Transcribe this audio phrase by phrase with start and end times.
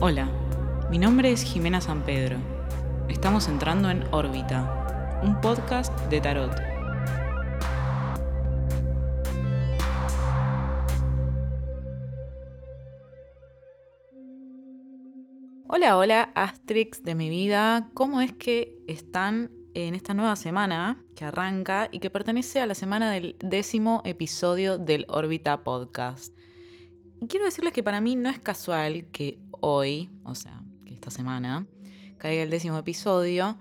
[0.00, 0.30] Hola,
[0.90, 2.36] mi nombre es Jimena San Pedro.
[3.08, 6.52] Estamos entrando en órbita, un podcast de tarot.
[15.66, 17.90] Hola, hola, Astrix de mi vida.
[17.92, 22.76] ¿Cómo es que están en esta nueva semana que arranca y que pertenece a la
[22.76, 26.38] semana del décimo episodio del Órbita Podcast?
[27.20, 31.10] Y quiero decirles que para mí no es casual que hoy, o sea, que esta
[31.10, 31.66] semana,
[32.18, 33.58] caiga el décimo episodio,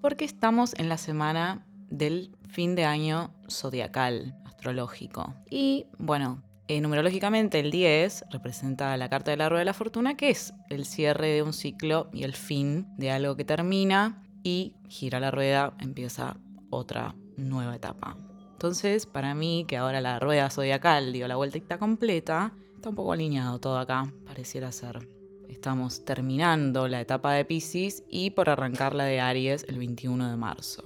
[0.00, 5.34] porque estamos en la semana del fin de año zodiacal, astrológico.
[5.48, 10.16] Y bueno, eh, numerológicamente el 10 representa la carta de la rueda de la fortuna,
[10.16, 14.74] que es el cierre de un ciclo y el fin de algo que termina y
[14.88, 16.36] gira la rueda, empieza
[16.70, 18.16] otra nueva etapa.
[18.52, 23.12] Entonces, para mí, que ahora la rueda zodiacal dio la vuelta completa, está un poco
[23.12, 25.21] alineado todo acá, pareciera ser.
[25.52, 30.36] Estamos terminando la etapa de Pisces y por arrancar la de Aries el 21 de
[30.36, 30.82] marzo.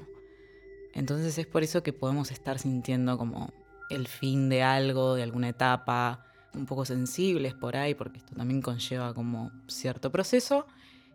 [0.93, 3.53] Entonces es por eso que podemos estar sintiendo como
[3.91, 8.61] el fin de algo, de alguna etapa, un poco sensibles por ahí, porque esto también
[8.61, 10.67] conlleva como cierto proceso.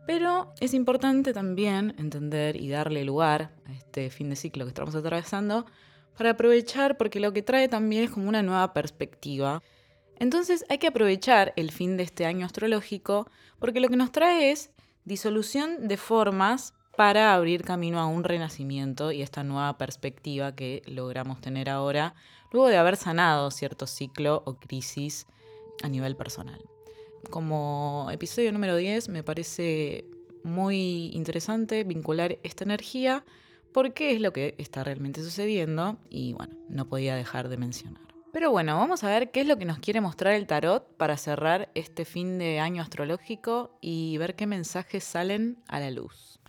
[0.08, 4.96] Pero es importante también entender y darle lugar a este fin de ciclo que estamos
[4.96, 5.66] atravesando
[6.18, 9.62] para aprovechar, porque lo que trae también es como una nueva perspectiva
[10.22, 13.28] entonces hay que aprovechar el fin de este año astrológico
[13.58, 14.70] porque lo que nos trae es
[15.04, 21.42] disolución de formas para abrir camino a un renacimiento y esta nueva perspectiva que logramos
[21.42, 22.14] tener ahora,
[22.52, 25.26] luego de haber sanado cierto ciclo o crisis
[25.82, 26.62] a nivel personal.
[27.32, 30.06] Como episodio número 10 me parece
[30.44, 33.26] muy interesante vincular esta energía
[33.74, 38.11] porque es lo que está realmente sucediendo y bueno, no podía dejar de mencionar.
[38.34, 41.18] Pero bueno, vamos a ver qué es lo que nos quiere mostrar el tarot para
[41.18, 46.40] cerrar este fin de año astrológico y ver qué mensajes salen a la luz.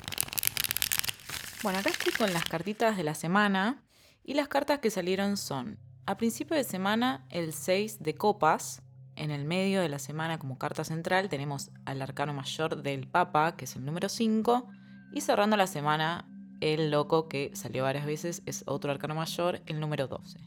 [1.65, 3.83] Bueno, acá estoy con las cartitas de la semana
[4.23, 8.83] y las cartas que salieron son, a principio de semana, el 6 de copas.
[9.15, 13.57] En el medio de la semana, como carta central, tenemos al arcano mayor del Papa,
[13.57, 14.69] que es el número 5.
[15.13, 16.29] Y cerrando la semana,
[16.61, 20.39] el loco que salió varias veces es otro arcano mayor, el número 12.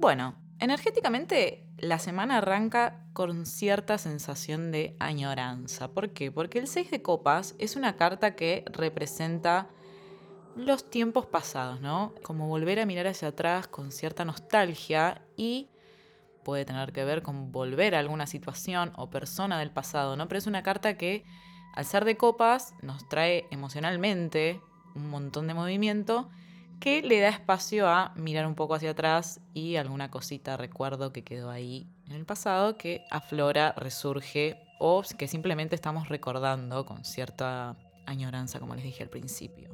[0.00, 5.88] Bueno, energéticamente la semana arranca con cierta sensación de añoranza.
[5.88, 6.30] ¿Por qué?
[6.30, 9.68] Porque el 6 de copas es una carta que representa
[10.56, 12.14] los tiempos pasados, ¿no?
[12.22, 15.70] Como volver a mirar hacia atrás con cierta nostalgia y
[16.44, 20.28] puede tener que ver con volver a alguna situación o persona del pasado, ¿no?
[20.28, 21.24] Pero es una carta que
[21.74, 24.60] al ser de copas nos trae emocionalmente
[24.94, 26.28] un montón de movimiento
[26.80, 31.22] que le da espacio a mirar un poco hacia atrás y alguna cosita, recuerdo que
[31.22, 37.76] quedó ahí en el pasado, que aflora, resurge o que simplemente estamos recordando con cierta
[38.06, 39.70] añoranza, como les dije al principio.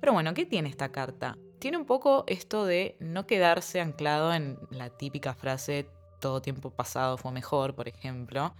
[0.00, 1.38] Pero bueno, ¿qué tiene esta carta?
[1.60, 5.86] Tiene un poco esto de no quedarse anclado en la típica frase
[6.20, 8.54] todo tiempo pasado fue mejor, por ejemplo.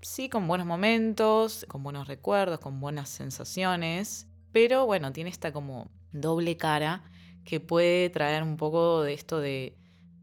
[0.00, 5.90] Sí, con buenos momentos, con buenos recuerdos, con buenas sensaciones, pero bueno, tiene esta como
[6.14, 7.02] doble cara
[7.44, 9.76] que puede traer un poco de esto de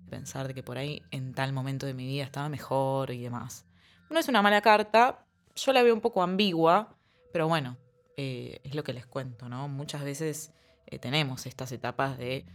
[0.09, 3.65] pensar de que por ahí en tal momento de mi vida estaba mejor y demás.
[4.09, 5.25] No es una mala carta,
[5.55, 6.97] yo la veo un poco ambigua,
[7.31, 7.77] pero bueno,
[8.17, 9.67] eh, es lo que les cuento, ¿no?
[9.67, 10.51] Muchas veces
[10.87, 12.45] eh, tenemos estas etapas de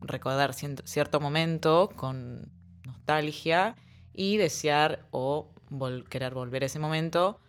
[0.00, 2.50] recordar cierto momento con
[2.84, 3.76] nostalgia
[4.12, 5.52] y desear o
[6.08, 7.40] querer volver a ese momento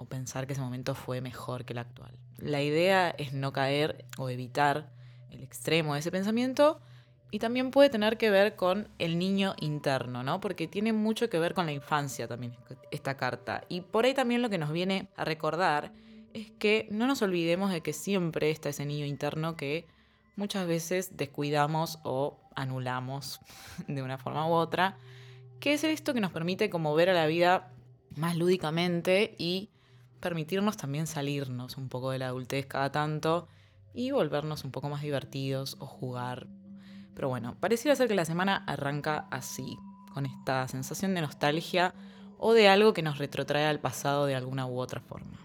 [0.00, 2.16] o pensar que ese momento fue mejor que el actual.
[2.38, 4.90] La idea es no caer o evitar
[5.28, 6.80] el extremo de ese pensamiento
[7.30, 10.40] y también puede tener que ver con el niño interno, ¿no?
[10.40, 12.56] Porque tiene mucho que ver con la infancia también
[12.90, 13.62] esta carta.
[13.68, 15.92] Y por ahí también lo que nos viene a recordar
[16.32, 19.86] es que no nos olvidemos de que siempre está ese niño interno que
[20.34, 23.38] muchas veces descuidamos o anulamos
[23.86, 24.96] de una forma u otra,
[25.60, 27.70] que es esto que nos permite como ver a la vida
[28.16, 29.68] más lúdicamente y
[30.20, 33.48] permitirnos también salirnos un poco de la adultez cada tanto
[33.94, 36.46] y volvernos un poco más divertidos o jugar.
[37.14, 39.76] Pero bueno, pareciera ser que la semana arranca así,
[40.14, 41.94] con esta sensación de nostalgia
[42.38, 45.38] o de algo que nos retrotrae al pasado de alguna u otra forma.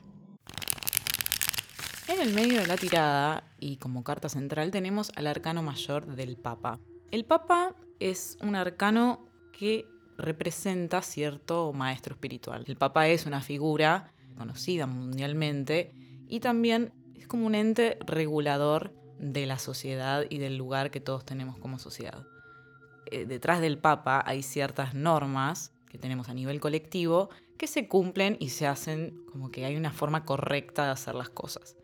[2.08, 6.38] En el medio de la tirada y como carta central tenemos al arcano mayor del
[6.38, 6.80] Papa.
[7.12, 9.88] El Papa es un arcano que
[10.18, 12.64] representa cierto maestro espiritual.
[12.68, 15.94] El Papa es una figura conocida mundialmente,
[16.28, 21.26] y también es como un ente regulador de la sociedad y del lugar que todos
[21.26, 22.26] tenemos como sociedad.
[23.12, 28.38] Eh, detrás del Papa hay ciertas normas que tenemos a nivel colectivo que se cumplen
[28.40, 31.78] y se hacen como que hay una forma correcta de hacer las cosas.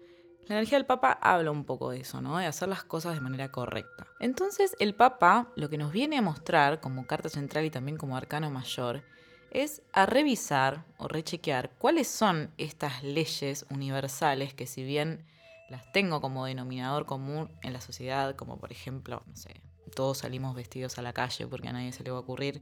[0.47, 2.37] La energía del Papa habla un poco de eso, ¿no?
[2.37, 4.07] De hacer las cosas de manera correcta.
[4.19, 8.17] Entonces, el Papa lo que nos viene a mostrar como carta central y también como
[8.17, 9.03] arcano mayor
[9.51, 15.25] es a revisar o rechequear cuáles son estas leyes universales que si bien
[15.69, 19.61] las tengo como denominador común en la sociedad, como por ejemplo, no sé,
[19.95, 22.61] todos salimos vestidos a la calle porque a nadie se le va a ocurrir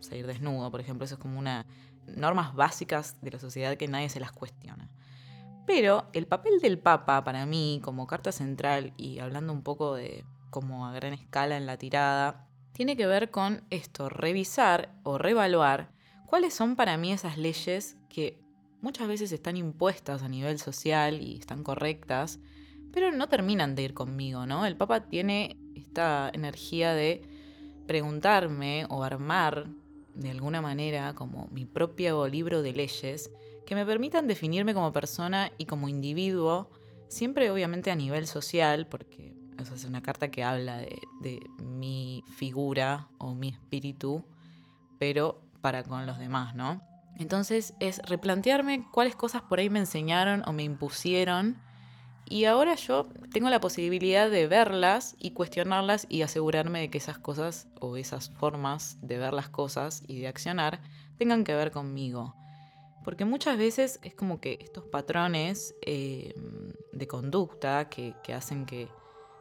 [0.00, 1.66] salir desnudo, por ejemplo, eso es como una
[2.06, 4.88] normas básicas de la sociedad que nadie se las cuestiona.
[5.66, 10.24] Pero el papel del Papa para mí como carta central y hablando un poco de
[10.50, 15.90] como a gran escala en la tirada, tiene que ver con esto, revisar o reevaluar
[16.28, 18.38] cuáles son para mí esas leyes que
[18.82, 22.38] muchas veces están impuestas a nivel social y están correctas,
[22.92, 24.66] pero no terminan de ir conmigo, ¿no?
[24.66, 27.22] El Papa tiene esta energía de
[27.86, 29.68] preguntarme o armar
[30.14, 33.30] de alguna manera como mi propio libro de leyes
[33.66, 36.70] que me permitan definirme como persona y como individuo,
[37.08, 42.22] siempre obviamente a nivel social, porque esa es una carta que habla de, de mi
[42.36, 44.24] figura o mi espíritu,
[44.98, 45.47] pero
[45.86, 46.82] con los demás, ¿no?
[47.16, 51.60] Entonces es replantearme cuáles cosas por ahí me enseñaron o me impusieron
[52.30, 57.18] y ahora yo tengo la posibilidad de verlas y cuestionarlas y asegurarme de que esas
[57.18, 60.80] cosas o esas formas de ver las cosas y de accionar
[61.16, 62.34] tengan que ver conmigo.
[63.02, 66.34] Porque muchas veces es como que estos patrones eh,
[66.92, 68.88] de conducta que, que hacen que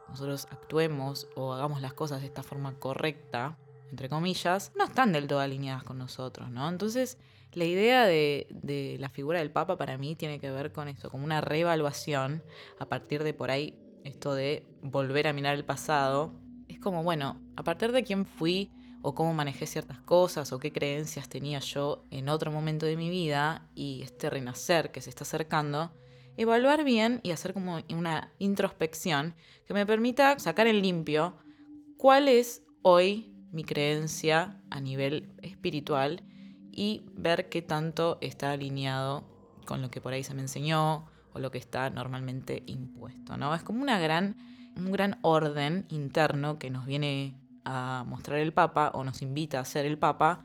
[0.08, 3.58] nosotros actuemos o hagamos las cosas de esta forma correcta,
[3.90, 6.68] entre comillas, no están del todo alineadas con nosotros, ¿no?
[6.68, 7.18] Entonces,
[7.54, 11.24] la idea de, la figura del Papa para mí tiene que ver con esto, como
[11.24, 12.44] una reevaluación
[12.80, 16.34] a partir de por ahí esto de volver a mirar el pasado.
[16.68, 20.72] Es como, bueno, a partir de quién fui o cómo manejé ciertas cosas o qué
[20.72, 25.24] creencias tenía yo en otro momento de mi vida y este renacer que se está
[25.24, 25.92] acercando,
[26.36, 29.36] evaluar bien y hacer como una introspección
[29.66, 31.38] que me permita sacar en limpio
[31.98, 36.24] cuál es hoy mi creencia a nivel espiritual
[36.72, 39.24] y ver qué tanto está alineado
[39.66, 43.38] con lo que por ahí se me enseñó o lo que está normalmente impuesto.
[43.38, 43.54] ¿no?
[43.54, 44.36] Es como una gran,
[44.76, 47.36] un gran orden interno que nos viene
[47.66, 50.44] a mostrar el Papa o nos invita a ser el Papa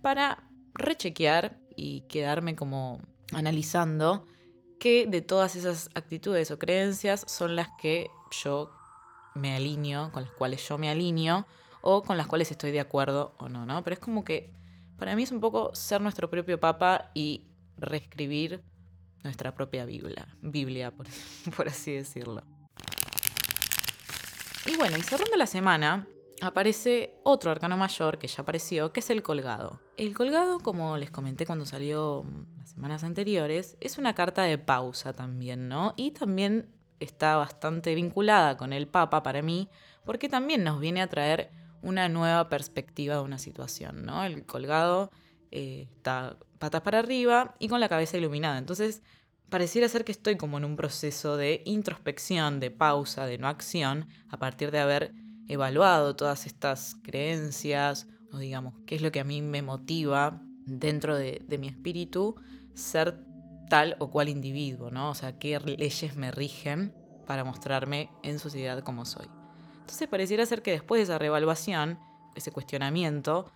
[0.00, 0.44] para
[0.74, 3.00] rechequear y quedarme como
[3.32, 4.26] analizando
[4.78, 8.10] qué de todas esas actitudes o creencias son las que
[8.42, 8.70] yo
[9.34, 11.46] me alineo, con las cuales yo me alineo
[11.82, 13.84] o con las cuales estoy de acuerdo o no, ¿no?
[13.84, 14.54] Pero es como que
[14.96, 18.62] para mí es un poco ser nuestro propio papa y reescribir
[19.22, 21.06] nuestra propia Biblia, Biblia por,
[21.56, 22.42] por así decirlo.
[24.64, 26.06] Y bueno, y cerrando la semana,
[26.40, 29.80] aparece otro arcano mayor que ya apareció, que es el colgado.
[29.96, 32.24] El colgado, como les comenté cuando salió
[32.58, 35.94] las semanas anteriores, es una carta de pausa también, ¿no?
[35.96, 36.68] Y también
[37.00, 39.68] está bastante vinculada con el Papa para mí,
[40.04, 41.50] porque también nos viene a traer
[41.82, 44.24] una nueva perspectiva de una situación, ¿no?
[44.24, 45.10] El colgado
[45.50, 48.56] eh, está patas para arriba y con la cabeza iluminada.
[48.58, 49.02] Entonces,
[49.50, 54.06] pareciera ser que estoy como en un proceso de introspección, de pausa, de no acción,
[54.30, 55.12] a partir de haber
[55.48, 61.16] evaluado todas estas creencias, o digamos, qué es lo que a mí me motiva dentro
[61.16, 62.36] de, de mi espíritu,
[62.74, 63.18] ser
[63.68, 65.10] tal o cual individuo, ¿no?
[65.10, 66.94] O sea, qué leyes me rigen
[67.26, 69.26] para mostrarme en sociedad como soy.
[69.82, 71.98] Entonces pareciera ser que después de esa reevaluación,
[72.34, 73.52] ese cuestionamiento,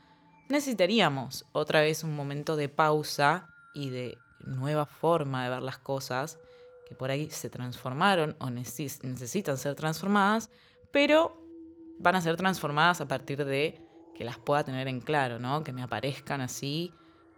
[0.48, 6.38] necesitaríamos otra vez un momento de pausa y de nueva forma de ver las cosas
[6.88, 10.50] que por ahí se transformaron o necesitan ser transformadas,
[10.92, 11.42] pero
[11.98, 13.80] van a ser transformadas a partir de
[14.14, 15.62] que las pueda tener en claro, ¿no?
[15.62, 16.92] Que me aparezcan así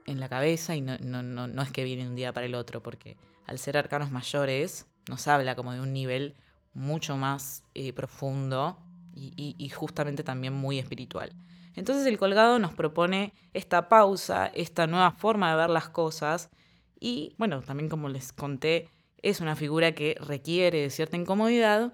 [0.06, 2.54] en la cabeza y no, no, no, no es que viene un día para el
[2.54, 3.16] otro, porque
[3.46, 6.34] al ser arcanos mayores nos habla como de un nivel
[6.78, 8.78] mucho más eh, profundo
[9.14, 11.32] y, justamente también muy espiritual.
[11.74, 16.50] Entonces el colgado nos propone esta pausa, esta nueva forma de ver las cosas
[17.00, 18.88] y bueno, también como les conté,
[19.22, 21.92] es una figura que requiere cierta incomodidad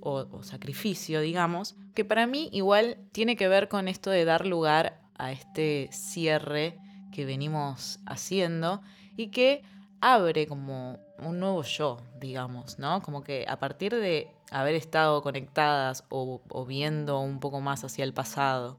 [0.00, 4.46] o, o, sacrificio, digamos, que para mí igual tiene que ver con esto de dar
[4.46, 6.78] lugar a este cierre
[7.12, 8.82] que venimos haciendo
[9.16, 9.62] y que
[10.00, 13.02] abre como un nuevo yo, digamos, ¿no?
[13.02, 18.12] Como que a partir de haber estado conectadas o, viendo un poco más hacia el
[18.12, 18.78] pasado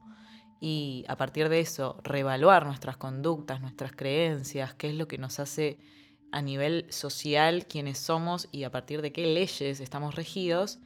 [0.60, 5.38] y a partir de eso reevaluar nuestras conductas, nuestras creencias, qué es lo que nos
[5.38, 5.78] hace
[6.32, 10.78] a nivel social quiénes somos y a partir de qué leyes estamos regidos,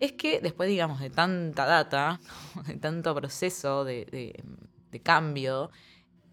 [0.00, 2.20] es que después, digamos, de tanta data,
[2.66, 4.34] de tanto proceso de,
[4.90, 5.70] de cambio,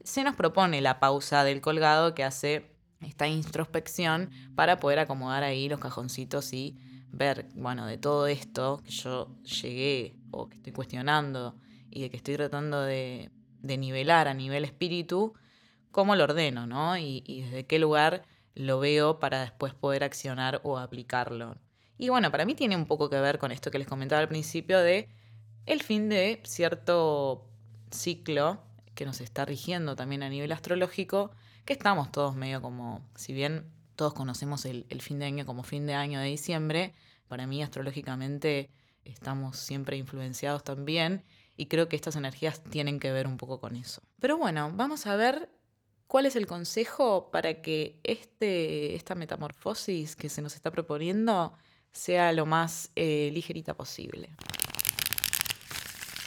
[0.03, 5.70] se nos propone la pausa del colgado que hace esta introspección para poder acomodar ahí
[5.70, 6.77] los cajoncitos y
[7.12, 11.56] ver, bueno, de todo esto que yo llegué o que estoy cuestionando
[11.89, 15.34] y de que estoy tratando de, nivelar a nivel espíritu,
[15.91, 16.98] cómo lo ordeno, ¿no?
[16.98, 18.24] Y, y desde qué lugar
[18.56, 21.56] lo veo para después poder accionar o aplicarlo.
[21.98, 24.29] Y bueno, para mí tiene un poco que ver con esto que les comentaba al
[24.29, 25.10] principio de
[25.65, 27.48] el fin de cierto
[27.91, 28.62] ciclo
[28.96, 31.32] que nos está rigiendo también a nivel astrológico,
[31.70, 35.86] que estamos todos medio como, si bien todos conocemos el, fin de año como fin
[35.86, 36.96] de año de diciembre,
[37.28, 38.72] para mí astrológicamente
[39.06, 41.24] estamos siempre influenciados también
[41.56, 44.02] y creo que estas energías tienen que ver un poco con eso.
[44.20, 45.52] Pero bueno, vamos a ver
[46.08, 51.54] cuál es el consejo para que este, esta metamorfosis que se nos está proponiendo
[51.92, 54.32] sea lo más eh, ligerita posible.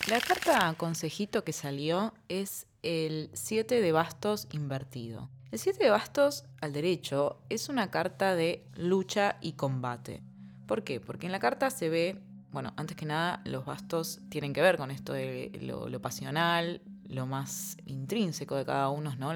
[0.07, 5.31] La carta consejito que salió es el 7 de bastos invertido.
[5.51, 10.23] El 7 de bastos al derecho es una carta de lucha y combate.
[10.67, 11.01] ¿Por qué?
[11.01, 12.19] Porque en la carta se ve,
[12.51, 17.27] bueno, antes que nada, los bastos tienen que ver con esto de lo, pasional, lo
[17.27, 19.33] más intrínseco de cada uno, ¿no?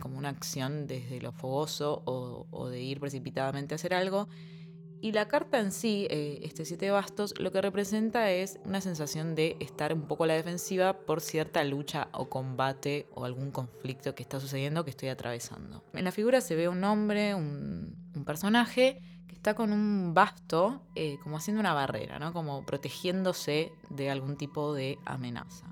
[0.00, 4.28] como una acción desde lo fogoso o de ir precipitadamente a hacer algo
[5.02, 9.34] y la carta en sí, eh, este siete bastos, lo que representa es una sensación
[9.34, 14.14] de estar un poco a la defensiva por cierta lucha o combate o algún conflicto
[14.14, 15.82] que está sucediendo que estoy atravesando.
[15.94, 21.16] En la figura se ve un hombre, un, personaje que está con un basto eh,
[21.22, 22.34] como haciendo una barrera, ¿no?
[22.34, 25.66] como protegiéndose de algún tipo de amenaza.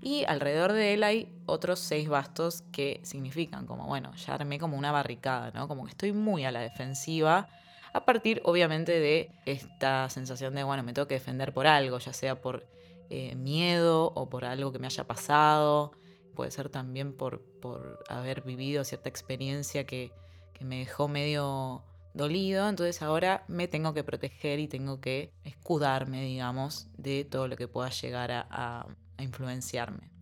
[0.00, 4.76] Y alrededor de él hay otros seis bastos que significan como, bueno, ya armé como
[4.76, 5.68] una barricada, ¿no?
[5.68, 7.48] Como que estoy muy a la defensiva
[7.92, 12.12] a partir obviamente de esta sensación de, bueno, me tengo que defender por algo, ya
[12.12, 12.66] sea por
[13.10, 15.92] eh, miedo o por algo que me haya pasado,
[16.34, 20.12] puede ser también por, por haber vivido cierta experiencia que,
[20.60, 21.82] me dejó medio
[22.14, 27.56] dolido, entonces ahora me tengo que proteger y tengo que escudarme, digamos, de todo lo
[27.56, 30.12] que pueda llegar a, a influenciarme.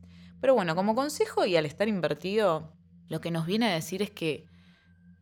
[0.41, 2.73] Pero bueno, como consejo y al estar invertido,
[3.09, 4.47] lo que nos viene a decir es que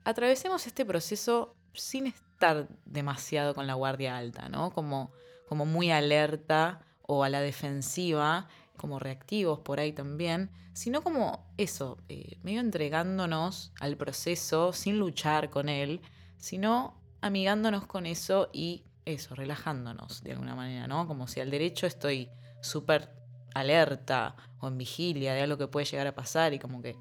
[0.05, 2.07] atravesemos este proceso sin
[2.39, 4.71] estar demasiado con la guardia alta, ¿no?
[4.71, 5.11] Como,
[5.49, 11.99] como muy alerta o a la defensiva, como reactivos por ahí también, sino como eso,
[12.09, 16.01] eh, medio entregándonos al proceso sin luchar con él,
[16.37, 21.09] sino amigándonos con eso y eso, relajándonos de alguna manera, ¿no?
[21.09, 22.31] Como si al derecho estoy
[22.61, 23.11] súper
[23.53, 26.95] alerta o en vigilia de algo que puede llegar a pasar y como que,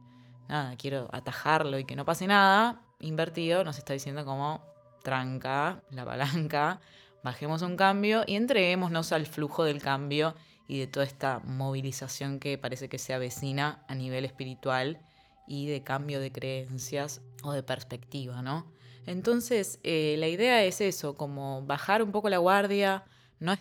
[0.50, 4.76] nada, quiero atajarlo y que no pase nada, invertido nos está diciendo como
[5.08, 6.82] tranca, la palanca,
[7.24, 10.36] bajemos un cambio y entreguémonos al flujo del cambio
[10.68, 15.00] y de toda esta movilización que parece que se avecina a nivel espiritual
[15.48, 18.70] y de cambio de creencias o de perspectiva, ¿no?
[19.06, 23.06] Entonces, eh, la idea es eso, como bajar un poco la guardia,
[23.40, 23.56] no,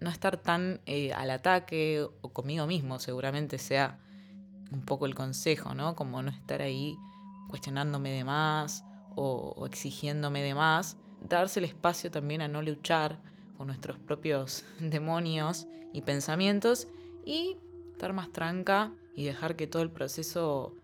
[0.00, 4.00] no estar tan eh, al ataque o conmigo mismo, seguramente sea
[4.72, 5.94] un poco el consejo, ¿no?
[5.94, 6.96] Como no estar ahí
[7.48, 8.82] cuestionándome de más
[9.20, 10.96] o, exigiéndome de más,
[11.28, 13.20] darse el espacio también a no luchar
[13.56, 16.88] con nuestros propios demonios y pensamientos
[17.24, 17.56] y
[17.92, 20.74] estar más tranca y dejar que todo el proceso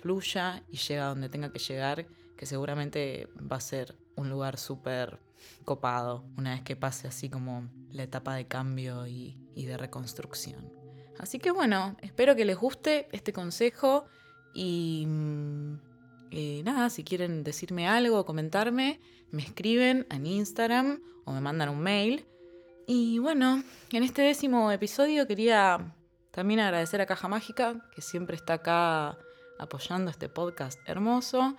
[0.00, 2.06] fluya y llegue a donde tenga que llegar,
[2.36, 5.18] que seguramente va a ser un lugar súper
[5.64, 10.72] copado una vez que pase así como la etapa de cambio y, y de reconstrucción.
[11.18, 14.04] Así que bueno, espero que les guste este consejo
[14.54, 15.89] y mm,
[16.30, 21.68] eh, nada, si quieren decirme algo o comentarme, me escriben en Instagram o me mandan
[21.68, 22.26] un mail.
[22.86, 25.94] Y bueno, en este décimo episodio quería
[26.30, 29.18] también agradecer a Caja Mágica, que siempre está acá
[29.58, 31.56] apoyando este podcast hermoso.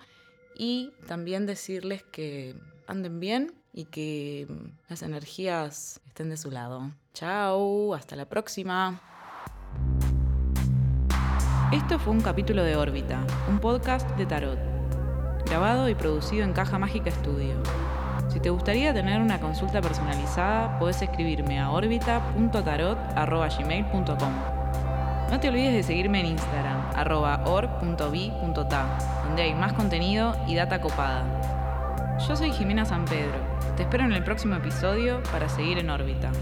[0.54, 2.54] Y también decirles que
[2.86, 4.46] anden bien y que
[4.88, 6.92] las energías estén de su lado.
[7.14, 9.00] Chao, hasta la próxima.
[11.72, 14.58] Esto fue un capítulo de Órbita, un podcast de tarot,
[15.46, 17.54] grabado y producido en Caja Mágica Studio.
[18.28, 24.32] Si te gustaría tener una consulta personalizada, puedes escribirme a orbita.tarot.gmail.com.
[25.30, 32.18] No te olvides de seguirme en Instagram, arroba donde hay más contenido y data copada.
[32.28, 33.38] Yo soy Jimena San Pedro.
[33.78, 36.32] Te espero en el próximo episodio para seguir en órbita.